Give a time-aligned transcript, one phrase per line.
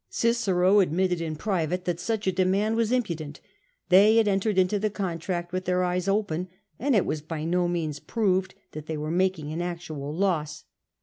[0.09, 3.39] Cicero admitted in private ^ that such a demand was impudent;
[3.89, 6.47] they had entered into the contract witl^ their eyes open,
[6.79, 10.63] and it was by no means proved that they were making an actual loss.